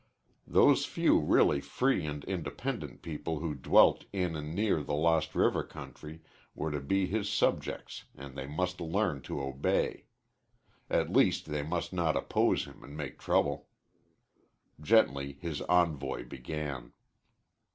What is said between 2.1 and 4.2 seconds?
independent people who dwelt